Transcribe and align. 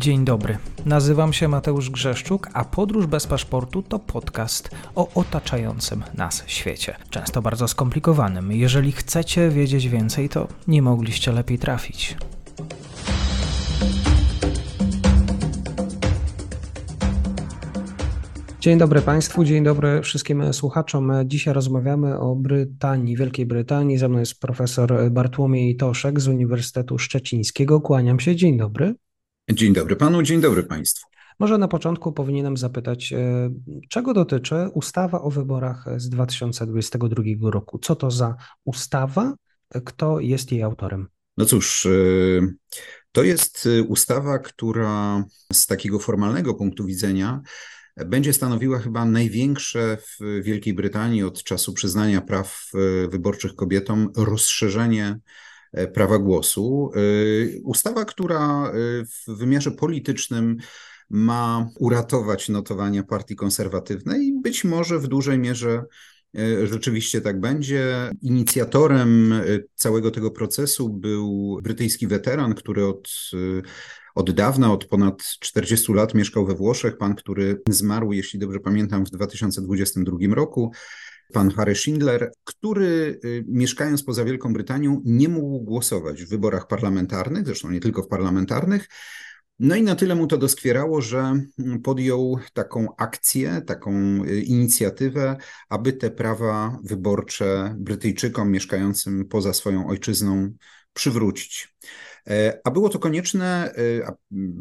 Dzień 0.00 0.24
dobry. 0.24 0.58
Nazywam 0.86 1.32
się 1.32 1.48
Mateusz 1.48 1.90
Grzeszczuk, 1.90 2.48
a 2.52 2.64
Podróż 2.64 3.06
bez 3.06 3.26
paszportu 3.26 3.82
to 3.82 3.98
podcast 3.98 4.70
o 4.94 5.08
otaczającym 5.14 6.04
nas 6.14 6.44
świecie. 6.46 6.96
Często 7.10 7.42
bardzo 7.42 7.68
skomplikowanym. 7.68 8.52
Jeżeli 8.52 8.92
chcecie 8.92 9.50
wiedzieć 9.50 9.88
więcej, 9.88 10.28
to 10.28 10.48
nie 10.68 10.82
mogliście 10.82 11.32
lepiej 11.32 11.58
trafić. 11.58 12.16
Dzień 18.60 18.78
dobry 18.78 19.00
Państwu, 19.00 19.44
dzień 19.44 19.64
dobry 19.64 20.02
wszystkim 20.02 20.52
słuchaczom. 20.52 21.12
Dzisiaj 21.24 21.54
rozmawiamy 21.54 22.18
o 22.18 22.36
Brytanii, 22.36 23.16
Wielkiej 23.16 23.46
Brytanii. 23.46 23.98
Ze 23.98 24.08
mną 24.08 24.18
jest 24.18 24.40
profesor 24.40 25.10
Bartłomiej 25.10 25.76
Toszek 25.76 26.20
z 26.20 26.28
Uniwersytetu 26.28 26.98
Szczecińskiego. 26.98 27.80
Kłaniam 27.80 28.20
się, 28.20 28.36
dzień 28.36 28.58
dobry. 28.58 28.94
Dzień 29.50 29.72
dobry 29.72 29.96
panu, 29.96 30.22
dzień 30.22 30.40
dobry 30.40 30.62
państwu. 30.62 31.06
Może 31.38 31.58
na 31.58 31.68
początku 31.68 32.12
powinienem 32.12 32.56
zapytać, 32.56 33.12
e, 33.12 33.50
czego 33.88 34.14
dotyczy 34.14 34.68
ustawa 34.74 35.20
o 35.20 35.30
wyborach 35.30 35.84
z 35.96 36.08
2022 36.08 37.50
roku? 37.50 37.78
Co 37.78 37.96
to 37.96 38.10
za 38.10 38.36
ustawa? 38.64 39.34
Kto 39.84 40.20
jest 40.20 40.52
jej 40.52 40.62
autorem? 40.62 41.08
No 41.36 41.44
cóż, 41.44 41.86
e, 41.86 41.90
to 43.12 43.22
jest 43.22 43.68
ustawa, 43.88 44.38
która 44.38 45.24
z 45.52 45.66
takiego 45.66 45.98
formalnego 45.98 46.54
punktu 46.54 46.86
widzenia 46.86 47.42
będzie 48.06 48.32
stanowiła 48.32 48.78
chyba 48.78 49.04
największe 49.04 49.96
w 49.96 50.42
Wielkiej 50.42 50.74
Brytanii 50.74 51.22
od 51.22 51.42
czasu 51.42 51.72
przyznania 51.72 52.20
praw 52.20 52.70
e, 52.74 53.08
wyborczych 53.08 53.54
kobietom 53.54 54.12
rozszerzenie 54.16 55.06
e, 55.06 55.20
prawa 55.94 56.18
głosu. 56.18 56.90
E, 56.94 57.00
ustawa, 57.64 58.04
która 58.04 58.72
w 59.26 59.36
wymiarze 59.36 59.70
politycznym 59.70 60.56
ma 61.10 61.68
uratować 61.78 62.48
notowania 62.48 63.02
partii 63.02 63.36
konserwatywnej 63.36 64.26
i 64.26 64.40
być 64.40 64.64
może 64.64 64.98
w 64.98 65.08
dużej 65.08 65.38
mierze 65.38 65.84
Rzeczywiście 66.64 67.20
tak 67.20 67.40
będzie. 67.40 68.10
Inicjatorem 68.22 69.34
całego 69.74 70.10
tego 70.10 70.30
procesu 70.30 70.88
był 70.88 71.60
brytyjski 71.62 72.06
weteran, 72.06 72.54
który 72.54 72.86
od 72.86 73.08
od 74.14 74.30
dawna, 74.30 74.72
od 74.72 74.84
ponad 74.84 75.22
40 75.40 75.92
lat 75.92 76.14
mieszkał 76.14 76.46
we 76.46 76.54
Włoszech. 76.54 76.96
Pan, 76.96 77.14
który 77.14 77.62
zmarł, 77.68 78.12
jeśli 78.12 78.38
dobrze 78.38 78.60
pamiętam, 78.60 79.04
w 79.04 79.10
2022 79.10 80.34
roku. 80.34 80.72
Pan 81.32 81.50
Harry 81.50 81.74
Schindler, 81.74 82.32
który 82.44 83.20
y, 83.24 83.44
mieszkając 83.48 84.02
poza 84.02 84.24
Wielką 84.24 84.52
Brytanią 84.52 85.02
nie 85.04 85.28
mógł 85.28 85.60
głosować 85.60 86.24
w 86.24 86.28
wyborach 86.28 86.66
parlamentarnych, 86.66 87.46
zresztą 87.46 87.70
nie 87.70 87.80
tylko 87.80 88.02
w 88.02 88.08
parlamentarnych, 88.08 88.88
no 89.60 89.76
i 89.76 89.82
na 89.82 89.94
tyle 89.94 90.14
mu 90.14 90.26
to 90.26 90.38
doskwierało, 90.38 91.00
że 91.00 91.34
mm, 91.58 91.82
podjął 91.82 92.38
taką 92.52 92.96
akcję, 92.96 93.62
taką 93.66 93.92
y, 94.24 94.40
inicjatywę, 94.40 95.36
aby 95.68 95.92
te 95.92 96.10
prawa 96.10 96.78
wyborcze 96.84 97.74
Brytyjczykom 97.78 98.50
mieszkającym 98.50 99.28
poza 99.28 99.52
swoją 99.52 99.88
ojczyzną 99.88 100.52
przywrócić. 100.92 101.76
E, 102.26 102.60
a 102.64 102.70
było 102.70 102.88
to 102.88 102.98
konieczne, 102.98 103.74
e, 103.76 104.12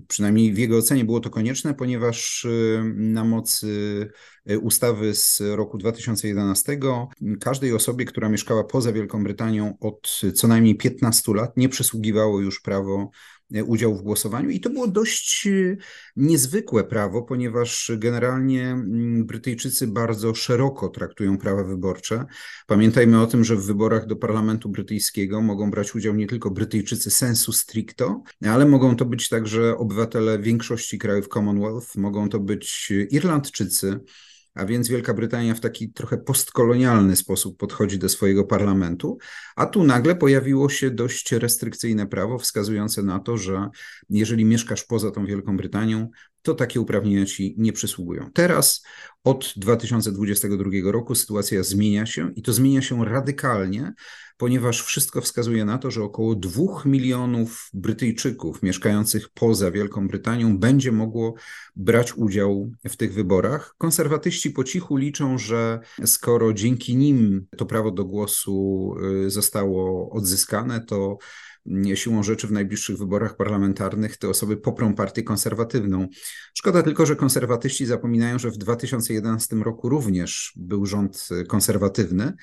przynajmniej 0.08 0.54
w 0.54 0.58
jego 0.58 0.78
ocenie 0.78 1.06
było 1.06 1.20
to 1.20 1.30
konieczne, 1.30 1.74
ponieważ 1.74 2.46
e, 2.46 2.84
na 2.96 3.24
mocy 3.24 4.08
ustawy 4.62 5.16
z 5.16 5.42
roku 5.56 5.78
2011 5.78 6.80
każdej 7.40 7.74
osobie, 7.74 8.06
która 8.06 8.30
mieszkała 8.30 8.64
poza 8.64 8.92
Wielką 8.94 9.24
Brytanią 9.24 9.78
od 9.80 10.22
co 10.36 10.48
najmniej 10.48 10.76
15 10.76 11.34
lat, 11.34 11.58
nie 11.58 11.70
przysługiwało 11.70 12.40
już 12.40 12.62
prawo 12.62 13.12
udział 13.66 13.96
w 13.96 14.02
głosowaniu. 14.02 14.50
I 14.50 14.60
to 14.60 14.70
było 14.70 14.88
dość 14.88 15.48
niezwykłe 16.16 16.84
prawo, 16.84 17.22
ponieważ 17.22 17.92
generalnie 17.98 18.64
mm, 18.68 19.26
Brytyjczycy 19.26 19.88
bardzo 19.88 20.36
szeroko 20.36 20.90
traktują 20.90 21.38
prawa 21.38 21.64
wyborcze. 21.64 22.26
Pamiętajmy 22.68 23.22
o 23.22 23.28
tym, 23.28 23.44
że 23.44 23.56
w 23.56 23.66
wyborach 23.66 24.06
do 24.06 24.16
Parlamentu 24.16 24.70
Brytyjskiego 24.70 25.42
mogą 25.42 25.72
brać 25.72 25.96
udział 25.96 26.16
nie 26.16 26.28
tylko 26.28 26.52
Brytyjczycy 26.52 27.09
sensu 27.10 27.52
stricto, 27.52 28.24
ale 28.46 28.66
mogą 28.66 28.96
to 28.96 29.06
być 29.06 29.30
także 29.30 29.78
obywatele 29.78 30.40
większości 30.40 30.98
krajów 30.98 31.28
Commonwealth, 31.28 31.96
mogą 31.96 32.30
to 32.30 32.40
być 32.40 32.94
Irlandczycy 33.12 34.00
a 34.60 34.66
więc 34.66 34.88
Wielka 34.88 35.14
Brytania 35.14 35.56
w 35.56 35.60
taki 35.60 35.94
trochę 35.94 36.18
postkolonialny 36.18 37.16
sposób 37.16 37.58
podchodzi 37.58 38.00
do 38.00 38.10
swojego 38.10 38.44
parlamentu, 38.44 39.18
a 39.56 39.66
tu 39.66 39.84
nagle 39.84 40.16
pojawiło 40.16 40.70
się 40.70 40.92
dość 40.92 41.32
restrykcyjne 41.32 42.08
prawo 42.08 42.40
wskazujące 42.40 43.04
na 43.04 43.20
to, 43.20 43.38
że 43.38 43.70
jeżeli 44.10 44.46
mieszkasz 44.46 44.84
poza 44.84 45.12
tą 45.12 45.26
Wielką 45.26 45.58
Brytanią, 45.58 46.10
to 46.42 46.54
takie 46.54 46.82
uprawnienia 46.82 47.26
ci 47.26 47.56
nie 47.58 47.74
przysługują. 47.74 48.30
Teraz 48.34 48.84
od 49.24 49.54
2022 49.58 50.70
roku 50.84 51.16
sytuacja 51.16 51.64
zmienia 51.64 52.06
się 52.06 52.32
i 52.36 52.42
to 52.42 52.54
zmienia 52.54 52.82
się 52.82 53.06
radykalnie, 53.06 53.94
ponieważ 54.40 54.84
wszystko 54.84 55.22
wskazuje 55.22 55.66
na 55.66 55.78
to, 55.78 55.92
że 55.92 56.04
około 56.04 56.36
2 56.36 56.64
milionów 56.86 57.70
Brytyjczyków 57.74 58.64
mieszkających 58.64 59.30
poza 59.30 59.72
Wielką 59.72 60.08
Brytanią 60.08 60.58
będzie 60.58 60.92
mogło 60.92 61.34
brać 61.76 62.18
udział 62.18 62.72
w 62.90 62.96
tych 62.96 63.14
wyborach. 63.14 63.76
Konserwatyści 63.78 64.52
po 64.52 64.64
cichu 64.64 64.98
liczą, 64.98 65.38
że 65.38 65.80
skoro 66.06 66.54
dzięki 66.54 66.96
nim 66.96 67.46
to 67.58 67.66
prawo 67.66 67.92
do 67.92 68.06
głosu 68.06 68.96
y, 69.26 69.30
zostało 69.30 70.10
odzyskane, 70.10 70.86
to 70.86 71.18
siłą 71.96 72.24
rzeczy 72.24 72.48
w 72.48 72.52
najbliższych 72.52 72.98
wyborach 72.98 73.36
parlamentarnych 73.36 74.18
te 74.18 74.30
osoby 74.30 74.58
poprą 74.58 74.96
partię 74.96 75.24
konserwatywną. 75.24 76.08
Szkoda 76.54 76.84
tylko, 76.84 77.06
że 77.06 77.16
konserwatyści 77.16 77.86
zapominają, 77.86 78.40
że 78.40 78.52
w 78.52 78.58
2011 78.58 79.56
roku 79.56 79.90
również 79.90 80.54
był 80.56 80.86
rząd 80.86 81.30
konserwatywny. 81.48 82.34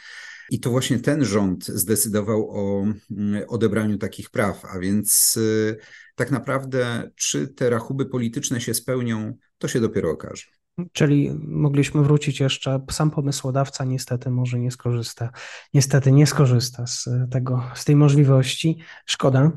I 0.51 0.61
to 0.61 0.71
właśnie 0.71 0.99
ten 0.99 1.25
rząd 1.25 1.67
zdecydował 1.87 2.51
o 2.51 2.87
mm, 3.11 3.45
odebraniu 3.49 3.99
takich 3.99 4.31
praw, 4.31 4.65
a 4.65 4.79
więc 4.79 5.37
y, 5.37 5.77
tak 6.15 6.31
naprawdę, 6.31 7.11
czy 7.17 7.49
te 7.49 7.71
rachuby 7.71 8.07
polityczne 8.07 8.61
się 8.61 8.75
spełnią, 8.75 9.35
to 9.59 9.69
się 9.69 9.81
dopiero 9.81 10.11
okaże. 10.11 10.45
Czyli 10.93 11.31
mogliśmy 11.43 12.03
wrócić 12.03 12.41
jeszcze, 12.41 12.85
sam 12.91 13.11
pomysłodawca 13.11 13.85
niestety 13.85 14.31
może 14.31 14.59
nie 14.59 14.71
skorzysta, 14.71 15.31
niestety 15.75 16.13
nie 16.13 16.27
skorzysta 16.27 16.87
z 16.87 17.09
tego, 17.31 17.63
z 17.75 17.85
tej 17.85 17.97
możliwości. 17.97 18.79
Szkoda. 19.07 19.53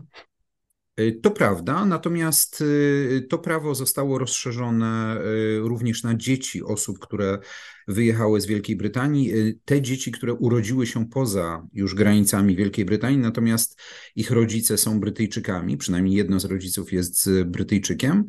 Y, 0.99 1.19
to 1.21 1.31
prawda, 1.31 1.85
natomiast 1.85 2.61
y, 2.61 3.27
to 3.29 3.37
prawo 3.37 3.75
zostało 3.75 4.17
rozszerzone 4.17 5.17
również 5.59 6.03
na 6.03 6.15
dzieci 6.15 6.63
osób, 6.63 6.99
które 6.99 7.39
wyjechały 7.87 8.41
z 8.41 8.45
Wielkiej 8.45 8.75
Brytanii. 8.75 9.33
Te 9.65 9.81
dzieci, 9.81 10.11
które 10.11 10.33
urodziły 10.33 10.87
się 10.87 11.09
poza 11.09 11.67
już 11.73 11.95
granicami 11.95 12.55
Wielkiej 12.55 12.85
Brytanii, 12.85 13.17
natomiast 13.17 13.79
ich 14.15 14.31
rodzice 14.31 14.77
są 14.77 14.99
Brytyjczykami, 14.99 15.77
przynajmniej 15.77 16.15
jedno 16.15 16.39
z 16.39 16.45
rodziców 16.45 16.93
jest 16.93 17.29
Brytyjczykiem. 17.45 18.25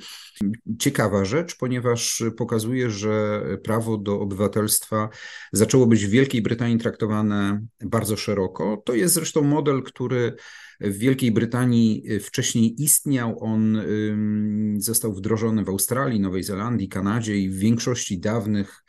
Ciekawa 0.79 1.25
rzecz, 1.25 1.57
ponieważ 1.57 2.23
pokazuje, 2.37 2.91
że 2.91 3.43
prawo 3.63 3.99
do 3.99 4.21
obywatelstwa 4.21 5.09
zaczęło 5.53 5.87
być 5.87 6.07
w 6.07 6.11
Wielkiej 6.11 6.43
Brytanii 6.43 6.79
traktowane 6.79 7.67
bardzo 7.85 8.17
szeroko. 8.17 8.83
To 8.85 8.95
jest 8.95 9.15
zresztą 9.15 9.43
model, 9.43 9.83
który 9.83 10.37
w 10.81 10.99
Wielkiej 10.99 11.33
Brytanii 11.33 12.05
wcześniej 12.21 12.83
istniał. 12.83 13.45
On 13.45 13.83
został 14.77 15.13
wdrożony 15.13 15.65
w 15.65 15.69
Australii, 15.69 16.21
Nowej 16.21 16.43
Zelandii, 16.43 16.89
Kanadzie 16.89 17.39
i 17.39 17.51
w 17.51 17.59
większości 17.59 18.21
dawnych 18.21 18.85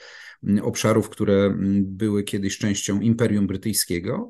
obszarów, 0.61 1.09
które 1.09 1.55
były 1.81 2.23
kiedyś 2.23 2.57
częścią 2.57 3.01
Imperium 3.01 3.47
Brytyjskiego. 3.47 4.29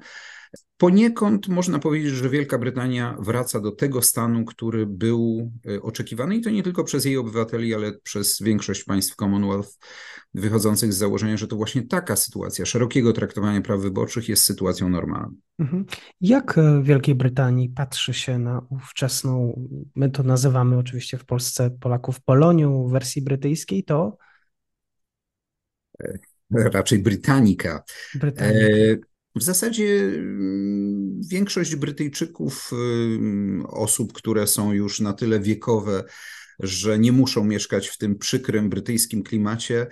Poniekąd 0.78 1.48
można 1.48 1.80
powiedzieć, 1.80 2.12
że 2.12 2.30
Wielka 2.30 2.58
Brytania 2.58 3.18
wraca 3.20 3.60
do 3.60 3.72
tego 3.72 4.02
stanu, 4.02 4.46
który 4.46 4.86
był 4.86 5.52
e, 5.68 5.82
oczekiwany 5.82 6.36
i 6.36 6.42
to 6.42 6.50
nie 6.50 6.64
tylko 6.64 6.84
przez 6.84 7.06
jej 7.06 7.18
obywateli, 7.18 7.74
ale 7.74 7.94
przez 8.04 8.42
większość 8.42 8.84
państw 8.84 9.16
Commonwealth, 9.16 9.78
wychodzących 10.34 10.94
z 10.94 10.98
założenia, 10.98 11.38
że 11.38 11.48
to 11.48 11.56
właśnie 11.56 11.82
taka 11.82 12.16
sytuacja 12.16 12.66
szerokiego 12.66 13.14
traktowania 13.14 13.62
praw 13.62 13.82
wyborczych 13.82 14.30
jest 14.30 14.44
sytuacją 14.44 14.90
normalną. 14.90 15.36
Mhm. 15.60 15.86
Jak 16.22 16.60
w 16.82 16.84
Wielkiej 16.84 17.16
Brytanii 17.16 17.70
patrzy 17.70 18.14
się 18.14 18.40
na 18.40 18.62
ówczesną, 18.70 19.62
my 19.96 20.10
to 20.10 20.24
nazywamy 20.24 20.78
oczywiście 20.78 21.18
w 21.18 21.26
Polsce 21.26 21.72
Polaków 21.80 22.22
Polonią 22.22 22.88
w 22.88 22.92
wersji 22.92 23.22
brytyjskiej, 23.22 23.84
to 23.84 24.18
raczej 26.52 27.00
Britannica. 27.00 27.84
Britannica. 28.16 28.60
E, 28.60 29.11
w 29.36 29.44
zasadzie 29.44 30.04
mm, 30.04 31.22
większość 31.30 31.76
Brytyjczyków, 31.76 32.72
y, 32.74 33.68
osób, 33.68 34.14
które 34.14 34.48
są 34.48 34.74
już 34.74 35.00
na 35.00 35.14
tyle 35.14 35.40
wiekowe, 35.40 36.04
że 36.60 37.00
nie 37.00 37.12
muszą 37.12 37.44
mieszkać 37.44 37.88
w 37.88 37.98
tym 37.98 38.18
przykrym 38.18 38.70
brytyjskim 38.70 39.24
klimacie, 39.24 39.88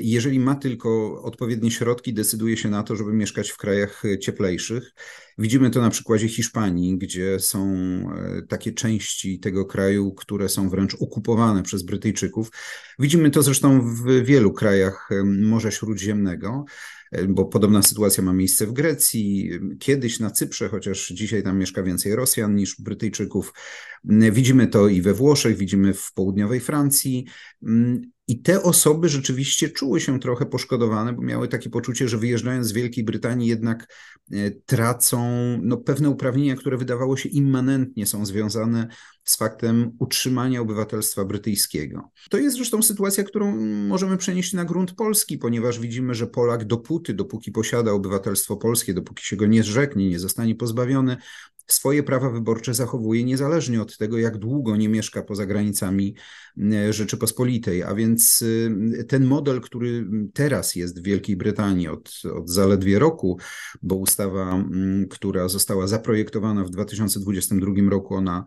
jeżeli 0.00 0.40
ma 0.40 0.54
tylko 0.54 1.22
odpowiednie 1.22 1.70
środki, 1.70 2.14
decyduje 2.14 2.56
się 2.56 2.70
na 2.70 2.82
to, 2.82 2.96
żeby 2.96 3.12
mieszkać 3.12 3.50
w 3.50 3.56
krajach 3.56 4.02
cieplejszych. 4.20 4.92
Widzimy 5.38 5.70
to 5.70 5.80
na 5.80 5.90
przykładzie 5.90 6.28
Hiszpanii, 6.28 6.98
gdzie 6.98 7.40
są 7.40 7.66
e, 7.68 8.42
takie 8.42 8.72
części 8.72 9.40
tego 9.40 9.64
kraju, 9.64 10.12
które 10.12 10.48
są 10.48 10.68
wręcz 10.68 10.94
okupowane 10.94 11.62
przez 11.62 11.82
Brytyjczyków. 11.82 12.50
Widzimy 12.98 13.30
to 13.30 13.42
zresztą 13.42 13.94
w 13.94 14.24
wielu 14.24 14.52
krajach 14.52 15.08
Morza 15.24 15.70
Śródziemnego 15.70 16.64
e, 16.64 17.03
bo 17.28 17.44
podobna 17.44 17.82
sytuacja 17.82 18.22
ma 18.22 18.32
miejsce 18.32 18.66
w 18.66 18.72
Grecji, 18.72 19.50
kiedyś 19.78 20.20
na 20.20 20.30
Cyprze, 20.30 20.68
chociaż 20.68 21.08
dzisiaj 21.08 21.42
tam 21.42 21.58
mieszka 21.58 21.82
więcej 21.82 22.16
Rosjan 22.16 22.54
niż 22.54 22.80
Brytyjczyków. 22.80 23.52
Widzimy 24.32 24.66
to 24.66 24.88
i 24.88 25.02
we 25.02 25.14
Włoszech, 25.14 25.56
widzimy 25.56 25.94
w 25.94 26.12
południowej 26.12 26.60
Francji. 26.60 27.26
I 28.28 28.42
te 28.42 28.62
osoby 28.62 29.08
rzeczywiście 29.08 29.68
czuły 29.68 30.00
się 30.00 30.20
trochę 30.20 30.46
poszkodowane, 30.46 31.12
bo 31.12 31.22
miały 31.22 31.48
takie 31.48 31.70
poczucie, 31.70 32.08
że 32.08 32.18
wyjeżdżając 32.18 32.66
z 32.66 32.72
Wielkiej 32.72 33.04
Brytanii 33.04 33.48
jednak 33.48 33.94
e, 34.32 34.50
tracą 34.50 35.28
no, 35.62 35.76
pewne 35.76 36.10
uprawnienia, 36.10 36.56
które 36.56 36.76
wydawało 36.76 37.16
się 37.16 37.28
immanentnie 37.28 38.06
są 38.06 38.26
związane 38.26 38.88
z 39.24 39.36
faktem 39.36 39.92
utrzymania 39.98 40.60
obywatelstwa 40.60 41.24
brytyjskiego. 41.24 42.10
To 42.30 42.38
jest 42.38 42.56
zresztą 42.56 42.82
sytuacja, 42.82 43.24
którą 43.24 43.56
możemy 43.88 44.16
przenieść 44.16 44.52
na 44.52 44.64
grunt 44.64 44.94
polski, 44.94 45.38
ponieważ 45.38 45.80
widzimy, 45.80 46.14
że 46.14 46.26
Polak 46.26 46.64
dopóty, 46.64 47.14
dopóki 47.14 47.52
posiada 47.52 47.92
obywatelstwo 47.92 48.56
polskie, 48.56 48.94
dopóki 48.94 49.24
się 49.26 49.36
go 49.36 49.46
nie 49.46 49.62
zrzeknie, 49.62 50.08
nie 50.08 50.18
zostanie 50.18 50.54
pozbawiony, 50.54 51.16
swoje 51.66 52.02
prawa 52.02 52.30
wyborcze 52.30 52.74
zachowuje 52.74 53.24
niezależnie 53.24 53.82
od 53.82 53.98
tego, 53.98 54.18
jak 54.18 54.38
długo 54.38 54.76
nie 54.76 54.88
mieszka 54.88 55.22
poza 55.22 55.46
granicami 55.46 56.14
e, 56.72 56.92
Rzeczypospolitej. 56.92 57.82
A 57.82 57.94
więc 57.94 58.44
e, 59.00 59.04
ten 59.04 59.24
model, 59.24 59.60
który 59.60 60.06
teraz 60.34 60.74
jest 60.74 61.00
w 61.00 61.02
Wielkiej 61.02 61.36
Brytanii 61.36 61.88
od, 61.88 62.12
od 62.34 62.50
zaledwie 62.50 62.98
roku, 62.98 63.38
bo 63.82 63.94
ustawa, 63.94 64.64
która 65.10 65.48
została 65.48 65.86
zaprojektowana 65.86 66.64
w 66.64 66.70
2022 66.70 67.90
roku, 67.90 68.14
ona 68.14 68.44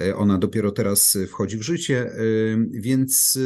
e, 0.00 0.16
ona 0.16 0.38
dopiero 0.38 0.72
teraz 0.72 1.18
wchodzi 1.28 1.58
w 1.58 1.62
życie, 1.62 2.12
więc 2.70 3.38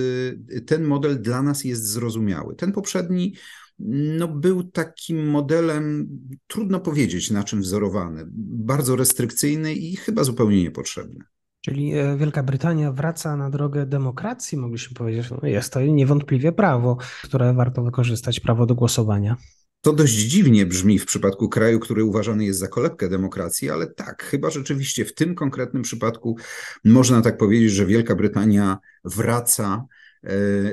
ten 0.67 0.85
model 0.85 1.23
dla 1.23 1.43
nas 1.43 1.65
jest 1.65 1.85
zrozumiały. 1.85 2.57
Ten 2.57 2.73
poprzedni 2.73 3.35
no, 3.79 4.29
był 4.29 4.63
takim 4.63 5.29
modelem, 5.29 6.09
trudno 6.47 6.81
powiedzieć 6.81 7.31
na 7.31 7.45
czym 7.45 7.61
wzorowany, 7.61 8.25
bardzo 8.67 8.97
restrykcyjny 8.97 9.75
i 9.75 9.97
chyba 9.97 10.25
zupełnie 10.25 10.63
niepotrzebny. 10.63 11.25
Czyli 11.61 11.95
e, 11.95 12.17
Wielka 12.17 12.43
Brytania 12.43 12.93
wraca 12.93 13.37
na 13.37 13.51
drogę 13.51 13.87
demokracji, 13.87 14.59
mogliśmy 14.59 14.95
powiedzieć. 14.95 15.31
No 15.31 15.49
jest 15.49 15.73
to 15.73 15.81
niewątpliwie 15.81 16.53
prawo, 16.53 16.97
które 17.25 17.55
warto 17.55 17.83
wykorzystać, 17.83 18.41
prawo 18.41 18.67
do 18.67 18.75
głosowania. 18.75 19.37
To 19.81 19.93
dość 19.93 20.15
dziwnie 20.15 20.67
brzmi 20.67 20.99
w 20.99 21.07
przypadku 21.07 21.49
kraju, 21.49 21.81
który 21.81 22.05
uważany 22.05 22.45
jest 22.45 22.59
za 22.59 22.69
kolebkę 22.69 23.09
demokracji, 23.09 23.71
ale 23.71 23.87
tak, 23.87 24.23
chyba 24.23 24.51
rzeczywiście 24.51 25.05
w 25.05 25.15
tym 25.15 25.35
konkretnym 25.35 25.83
przypadku 25.83 26.37
można 26.85 27.23
tak 27.23 27.37
powiedzieć, 27.37 27.73
że 27.73 27.87
Wielka 27.87 28.15
Brytania 28.15 28.79
wraca 29.05 29.87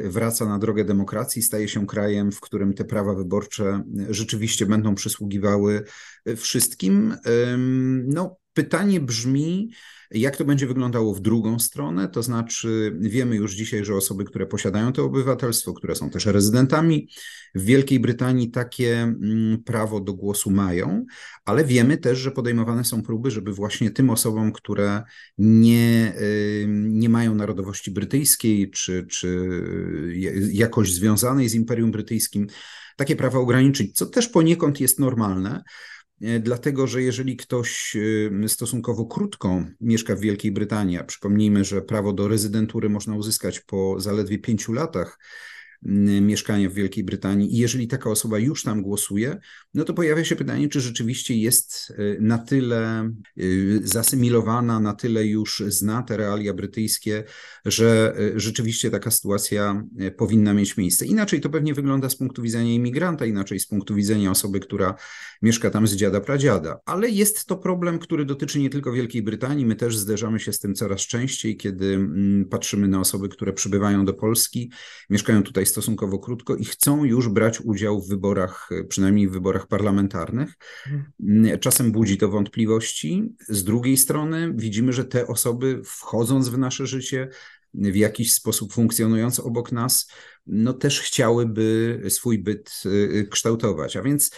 wraca 0.03 0.45
na 0.45 0.59
drogę 0.59 0.85
demokracji, 0.85 1.41
staje 1.41 1.67
się 1.67 1.87
krajem, 1.87 2.31
w 2.31 2.39
którym 2.39 2.73
te 2.73 2.85
prawa 2.85 3.13
wyborcze 3.13 3.83
rzeczywiście 4.09 4.65
będą 4.65 4.95
przysługiwały 4.95 5.83
wszystkim. 6.35 7.15
No, 8.07 8.37
pytanie 8.53 8.99
brzmi, 8.99 9.71
jak 10.13 10.37
to 10.37 10.45
będzie 10.45 10.67
wyglądało 10.67 11.13
w 11.13 11.19
drugą 11.19 11.59
stronę? 11.59 12.07
To 12.07 12.23
znaczy, 12.23 12.97
wiemy 12.99 13.35
już 13.35 13.55
dzisiaj, 13.55 13.85
że 13.85 13.95
osoby, 13.95 14.23
które 14.23 14.45
posiadają 14.45 14.93
to 14.93 15.05
obywatelstwo, 15.05 15.73
które 15.73 15.95
są 15.95 16.09
też 16.09 16.25
rezydentami 16.25 17.09
w 17.55 17.63
Wielkiej 17.63 17.99
Brytanii, 17.99 18.51
takie 18.51 19.01
mm, 19.01 19.63
prawo 19.63 19.99
do 19.99 20.13
głosu 20.13 20.51
mają, 20.51 21.05
ale 21.45 21.65
wiemy 21.65 21.97
też, 21.97 22.19
że 22.19 22.31
podejmowane 22.31 22.85
są 22.85 23.01
próby, 23.01 23.31
żeby 23.31 23.53
właśnie 23.53 23.91
tym 23.91 24.09
osobom, 24.09 24.51
które 24.51 25.03
nie, 25.37 26.13
nie 26.67 27.09
mają 27.09 27.35
narodowości 27.35 27.91
brytyjskiej 27.91 28.71
czy, 28.71 29.07
czy 29.09 29.49
jakoś 30.51 30.93
związanej 30.93 31.49
z 31.49 31.55
Imperium 31.55 31.91
Brytyjskim, 31.91 32.47
takie 32.95 33.15
prawa 33.15 33.39
ograniczyć, 33.39 33.97
co 33.97 34.05
też 34.05 34.27
poniekąd 34.27 34.79
jest 34.79 34.99
normalne. 34.99 35.63
E, 36.23 36.39
dlatego 36.39 36.87
że 36.87 37.01
jeżeli 37.01 37.37
ktoś 37.37 37.95
e, 38.43 38.49
stosunkowo 38.49 39.05
krótko 39.05 39.63
mieszka 39.81 40.15
w 40.15 40.19
Wielkiej 40.19 40.51
Brytanii, 40.51 40.97
a 40.97 41.03
przypomnijmy, 41.03 41.63
że 41.63 41.81
prawo 41.81 42.13
do 42.13 42.27
rezydentury 42.27 42.89
można 42.89 43.15
uzyskać 43.15 43.59
po 43.59 43.99
zaledwie 43.99 44.39
pięciu 44.39 44.73
latach, 44.73 45.19
mieszkania 46.21 46.69
w 46.69 46.73
Wielkiej 46.73 47.03
Brytanii 47.03 47.55
i 47.55 47.57
jeżeli 47.57 47.87
taka 47.87 48.09
osoba 48.09 48.39
już 48.39 48.63
tam 48.63 48.81
głosuje, 48.81 49.37
no 49.73 49.83
to 49.83 49.93
pojawia 49.93 50.23
się 50.23 50.35
pytanie, 50.35 50.69
czy 50.69 50.81
rzeczywiście 50.81 51.37
jest 51.37 51.93
y, 51.99 52.17
na 52.21 52.37
tyle 52.37 53.11
y, 53.37 53.81
zasymilowana, 53.83 54.79
na 54.79 54.93
tyle 54.93 55.25
już 55.25 55.63
zna 55.67 56.01
te 56.01 56.17
realia 56.17 56.53
brytyjskie, 56.53 57.23
że 57.65 58.15
y, 58.19 58.39
rzeczywiście 58.39 58.91
taka 58.91 59.11
sytuacja 59.11 59.83
powinna 60.17 60.53
mieć 60.53 60.77
miejsce. 60.77 61.05
Inaczej 61.05 61.41
to 61.41 61.49
pewnie 61.49 61.73
wygląda 61.73 62.09
z 62.09 62.15
punktu 62.15 62.41
widzenia 62.41 62.73
imigranta, 62.73 63.25
inaczej 63.25 63.59
z 63.59 63.67
punktu 63.67 63.95
widzenia 63.95 64.31
osoby, 64.31 64.59
która 64.59 64.95
mieszka 65.41 65.69
tam 65.69 65.87
z 65.87 65.95
dziada 65.95 66.21
pradziada. 66.21 66.79
Ale 66.85 67.09
jest 67.09 67.45
to 67.45 67.57
problem, 67.57 67.99
który 67.99 68.25
dotyczy 68.25 68.59
nie 68.59 68.69
tylko 68.69 68.91
Wielkiej 68.91 69.23
Brytanii. 69.23 69.65
My 69.65 69.75
też 69.75 69.97
zderzamy 69.97 70.39
się 70.39 70.53
z 70.53 70.59
tym 70.59 70.75
coraz 70.75 71.01
częściej, 71.01 71.57
kiedy 71.57 71.85
mm, 71.85 72.45
patrzymy 72.45 72.87
na 72.87 72.99
osoby, 72.99 73.29
które 73.29 73.53
przybywają 73.53 74.05
do 74.05 74.13
Polski, 74.13 74.71
mieszkają 75.09 75.43
tutaj 75.43 75.65
stosunkowo 75.73 76.19
krótko 76.19 76.55
i 76.55 76.65
chcą 76.65 77.03
już 77.03 77.29
brać 77.29 77.61
udział 77.61 78.01
w 78.01 78.07
wyborach, 78.07 78.69
przynajmniej 78.89 79.27
w 79.27 79.31
wyborach 79.31 79.67
parlamentarnych. 79.67 80.53
Mhm. 80.87 81.59
Czasem 81.59 81.91
budzi 81.91 82.17
to 82.17 82.29
wątpliwości. 82.29 83.35
Z 83.49 83.63
drugiej 83.63 83.97
strony 83.97 84.53
widzimy, 84.55 84.93
że 84.93 85.05
te 85.05 85.27
osoby 85.27 85.81
wchodząc 85.85 86.49
w 86.49 86.57
nasze 86.57 86.87
życie, 86.87 87.29
w 87.73 87.95
jakiś 87.95 88.33
sposób 88.33 88.73
funkcjonując 88.73 89.39
obok 89.39 89.71
nas, 89.71 90.07
no 90.47 90.73
też 90.73 91.01
chciałyby 91.01 92.01
swój 92.09 92.39
byt 92.39 92.83
y, 92.85 93.27
kształtować. 93.31 93.97
A 93.97 94.01
więc 94.01 94.31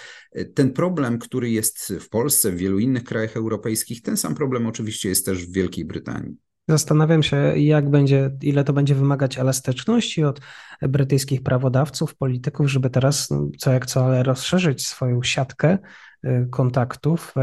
ten 0.54 0.74
problem, 0.74 1.20
który 1.20 1.50
jest 1.50 1.94
w 2.00 2.10
Polsce, 2.10 2.52
w 2.52 2.58
wielu 2.58 2.80
innych 2.80 3.04
krajach 3.04 3.38
europejskich, 3.38 4.02
ten 4.02 4.18
sam 4.18 4.36
problem 4.36 4.68
oczywiście 4.68 5.10
jest 5.10 5.26
też 5.26 5.46
w 5.46 5.52
Wielkiej 5.52 5.86
Brytanii. 5.86 6.45
Zastanawiam 6.68 7.24
się, 7.24 7.38
jak 7.58 7.90
będzie, 7.90 8.32
ile 8.42 8.64
to 8.64 8.74
będzie 8.74 8.96
wymagać 8.96 9.38
elastyczności 9.38 10.24
od 10.24 10.42
brytyjskich 10.82 11.44
prawodawców, 11.44 12.16
polityków, 12.16 12.68
żeby 12.68 12.90
teraz 12.90 13.30
no, 13.32 13.50
co 13.58 13.74
jak 13.74 13.86
co, 13.86 14.06
ale 14.06 14.24
rozszerzyć 14.24 14.88
swoją 14.88 15.24
siatkę 15.24 15.78
y, 16.26 16.48
kontaktów, 16.52 17.34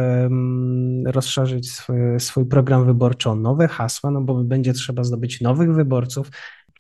rozszerzyć 1.06 1.72
swój, 1.72 1.96
swój 2.18 2.46
program 2.46 2.86
wyborczy 2.86 3.30
o 3.30 3.34
nowe 3.34 3.68
hasła, 3.68 4.10
no 4.10 4.20
bo 4.20 4.44
będzie 4.44 4.72
trzeba 4.72 5.04
zdobyć 5.04 5.40
nowych 5.40 5.74
wyborców, 5.74 6.30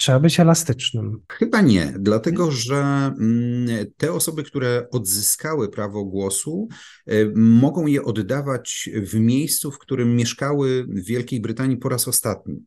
Trzeba 0.02 0.20
być 0.20 0.40
elastycznym. 0.40 1.20
Chyba 1.28 1.60
nie, 1.60 1.94
dlatego 1.98 2.50
że 2.50 2.76
mm, 2.76 3.86
te 3.96 4.12
osoby, 4.12 4.42
które 4.42 4.88
odzyskały 4.90 5.68
prawo 5.68 6.04
głosu, 6.04 6.68
y, 7.12 7.32
mogą 7.36 7.86
je 7.86 8.04
oddawać 8.04 8.90
w 8.94 9.14
miejscu, 9.14 9.70
w 9.70 9.78
którym 9.78 10.16
mieszkały 10.16 10.84
w 10.84 11.04
Wielkiej 11.04 11.40
Brytanii 11.40 11.76
po 11.76 11.88
raz 11.88 12.08
ostatni. 12.08 12.64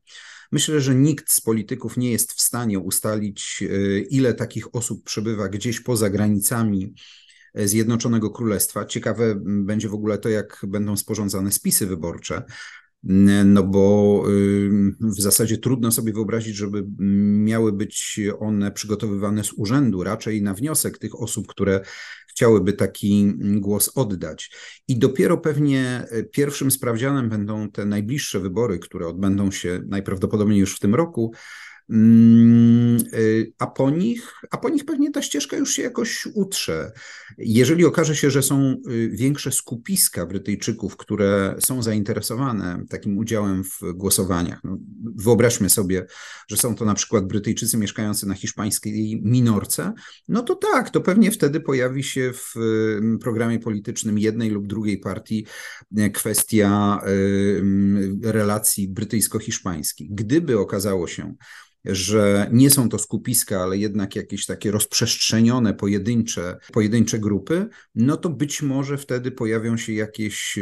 Myślę, 0.52 0.82
że 0.82 0.96
nikt 0.96 1.32
z 1.32 1.42
polityków 1.42 1.98
nie 1.98 2.12
jest 2.12 2.34
w 2.34 2.42
stanie 2.42 2.80
ustalić, 2.80 3.58
y, 3.62 4.08
ile 4.10 4.34
takich 4.34 4.76
osób 4.76 5.04
przebywa 5.04 5.50
gdzieś 5.50 5.80
poza 5.80 6.10
granicami 6.10 6.94
y, 7.60 7.68
Zjednoczonego 7.68 8.30
Królestwa. 8.30 8.86
Ciekawe 8.86 9.36
będzie 9.46 9.90
w 9.90 9.94
ogóle 9.94 10.18
to, 10.18 10.30
jak 10.30 10.66
będą 10.68 10.98
sporządzane 10.98 11.52
spisy 11.52 11.88
wyborcze 11.88 12.44
no 13.46 13.64
bo 13.64 14.24
w 15.00 15.22
zasadzie 15.22 15.58
trudno 15.58 15.92
sobie 15.92 16.14
wyobrazić, 16.14 16.56
żeby 16.56 16.86
miały 17.46 17.74
być 17.74 18.20
one 18.40 18.72
przygotowywane 18.72 19.44
z 19.44 19.54
urzędu, 19.54 20.04
raczej 20.04 20.42
na 20.42 20.54
wniosek 20.54 20.98
tych 20.98 21.22
osób, 21.22 21.48
które 21.48 21.82
chciałyby 22.30 22.74
taki 22.74 23.34
głos 23.38 23.92
oddać. 23.96 24.52
I 24.88 25.00
dopiero 25.00 25.38
pewnie 25.38 26.06
pierwszym 26.32 26.72
sprawdzianem 26.72 27.30
będą 27.30 27.72
te 27.72 27.86
najbliższe 27.86 28.40
wybory, 28.40 28.80
które 28.80 29.08
odbędą 29.08 29.52
się 29.52 29.82
najprawdopodobniej 29.88 30.60
już 30.60 30.76
w 30.76 30.80
tym 30.80 30.96
roku. 30.96 31.34
Mm, 31.90 32.98
y, 33.14 33.54
a 33.60 33.68
po 33.68 33.90
nich, 33.90 34.34
a 34.52 34.58
po 34.58 34.70
nich 34.70 34.86
pewnie 34.86 35.12
ta 35.12 35.22
ścieżka 35.22 35.58
już 35.58 35.72
się 35.72 35.82
jakoś 35.82 36.28
utrze. 36.34 36.92
Jeżeli 37.38 37.86
okaże 37.86 38.16
się, 38.16 38.32
że 38.32 38.44
są 38.44 38.76
y, 38.90 39.10
większe 39.10 39.52
skupiska 39.52 40.26
Brytyjczyków, 40.26 40.98
które 40.98 41.56
są 41.60 41.84
zainteresowane 41.84 42.84
takim 42.90 43.18
udziałem 43.18 43.64
w 43.64 43.80
głosowaniach, 43.94 44.60
no, 44.64 44.78
wyobraźmy 45.16 45.70
sobie, 45.70 46.06
że 46.48 46.58
są 46.58 46.76
to 46.76 46.86
na 46.86 46.94
przykład 46.94 47.28
Brytyjczycy 47.28 47.78
mieszkający 47.78 48.28
na 48.28 48.34
hiszpańskiej 48.34 49.22
Minorce, 49.24 49.94
no 50.28 50.44
to 50.44 50.56
tak, 50.56 50.90
to 50.90 51.02
pewnie 51.02 51.32
wtedy 51.32 51.60
pojawi 51.60 52.04
się 52.04 52.32
w 52.34 52.54
programie 53.22 53.60
politycznym 53.60 54.20
jednej 54.20 54.50
lub 54.50 54.68
drugiej 54.68 54.98
partii 54.98 55.46
e, 55.98 56.10
kwestia 56.10 57.02
relacji 58.24 58.90
brytyjsko-hiszpańskich. 58.90 60.08
Gdyby 60.12 60.60
okazało 60.60 61.08
się, 61.08 61.36
że 61.86 62.50
nie 62.52 62.70
są 62.70 62.90
to 62.90 63.00
skupiska, 63.00 63.64
ale 63.64 63.78
jednak 63.78 64.16
jakieś 64.16 64.46
takie 64.46 64.72
rozprzestrzenione, 64.72 65.74
pojedyncze, 65.74 66.58
pojedyncze 66.74 67.20
grupy, 67.20 67.68
no 67.96 68.18
to 68.18 68.30
być 68.30 68.62
może 68.62 68.98
wtedy 68.98 69.32
pojawią 69.32 69.78
się 69.78 69.94
jakieś 69.94 70.60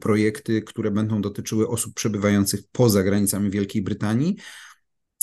projekty, 0.00 0.62
które 0.62 0.90
będą 0.90 1.20
dotyczyły 1.20 1.68
osób 1.68 1.94
przebywających 1.94 2.60
poza 2.72 3.02
granicami 3.02 3.50
Wielkiej 3.50 3.82
Brytanii. 3.82 4.36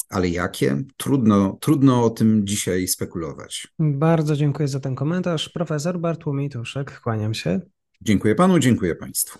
Ale 0.10 0.30
jakie? 0.30 0.84
Trudno, 0.98 1.58
trudno 1.62 2.04
o 2.06 2.10
tym 2.10 2.48
dzisiaj 2.48 2.88
spekulować. 2.88 3.68
Bardzo 3.80 4.36
dziękuję 4.36 4.68
za 4.68 4.80
ten 4.80 4.96
komentarz. 4.96 5.50
Profesor 5.50 6.00
Bartłomiej 6.00 6.50
Tuszek, 6.50 7.00
kłaniam 7.00 7.34
się. 7.34 7.62
Dziękuję 8.02 8.36
panu, 8.36 8.60
dziękuję 8.60 8.96
państwu. 8.96 9.40